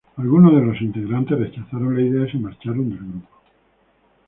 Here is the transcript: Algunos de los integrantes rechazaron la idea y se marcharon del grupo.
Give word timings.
Algunos 0.17 0.53
de 0.55 0.65
los 0.65 0.81
integrantes 0.81 1.37
rechazaron 1.37 1.95
la 1.95 2.01
idea 2.01 2.27
y 2.27 2.31
se 2.31 2.39
marcharon 2.39 2.89
del 2.89 2.97
grupo. 2.97 3.27